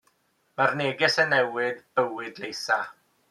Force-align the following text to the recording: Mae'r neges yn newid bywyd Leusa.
Mae'r 0.59 0.71
neges 0.79 1.17
yn 1.25 1.29
newid 1.35 1.85
bywyd 1.99 2.43
Leusa. 2.45 2.81